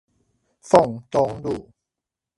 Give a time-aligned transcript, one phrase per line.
[0.61, 1.69] 鳳東路